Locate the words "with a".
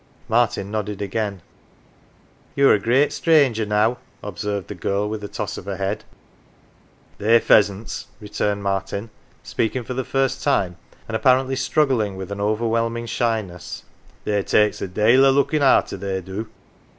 5.07-5.27